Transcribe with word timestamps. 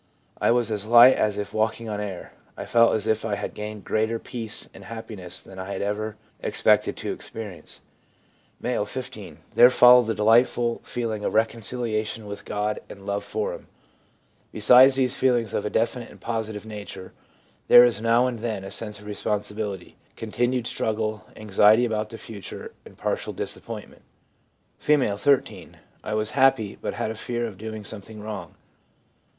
I 0.41 0.49
was 0.49 0.71
as 0.71 0.87
light 0.87 1.13
as 1.15 1.37
if 1.37 1.53
walking 1.53 1.87
on 1.87 1.99
air. 2.01 2.33
I 2.57 2.65
felt 2.65 2.95
as 2.95 3.05
if 3.05 3.23
I 3.23 3.35
had 3.35 3.53
gained 3.53 3.83
greater 3.83 4.17
peace 4.17 4.67
and 4.73 4.85
happiness 4.85 5.43
than 5.43 5.59
I 5.59 5.71
had 5.73 5.83
ever 5.83 6.15
expected 6.39 6.97
to 6.97 7.13
ex 7.13 7.29
perience/ 7.29 7.81
M., 8.63 8.83
15. 8.83 9.37
'There 9.53 9.69
followed 9.69 10.09
a 10.09 10.15
delightful 10.15 10.81
feeling 10.83 11.23
of 11.23 11.35
reconciliation 11.35 12.25
with 12.25 12.45
God 12.45 12.79
and 12.89 13.05
love 13.05 13.23
for 13.23 13.53
Him/ 13.53 13.67
Besides 14.51 14.95
these 14.95 15.13
feelings 15.15 15.53
of 15.53 15.65
a 15.67 15.69
definite 15.69 16.09
and 16.09 16.19
positive 16.19 16.65
nature, 16.65 17.13
there 17.67 17.85
is 17.85 18.01
now 18.01 18.25
and 18.25 18.39
then 18.39 18.63
a 18.63 18.71
sense 18.71 18.97
of 18.99 19.05
responsibility, 19.05 19.97
continued 20.15 20.65
struggle, 20.65 21.27
anxiety 21.35 21.85
about 21.85 22.09
the 22.09 22.17
future, 22.17 22.73
and 22.85 22.97
partial 22.97 23.33
dis 23.33 23.55
appointment. 23.55 24.01
F., 24.83 25.19
13. 25.21 25.77
'I 26.03 26.13
was 26.15 26.31
happy, 26.31 26.75
but 26.81 26.95
had 26.95 27.11
a 27.11 27.15
fear 27.15 27.45
of 27.45 27.59
doing 27.59 27.85
something 27.85 28.19
wrong.' 28.19 28.55